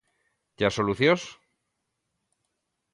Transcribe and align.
E 0.59 0.63
as 0.67 0.75
solucións? 0.77 1.21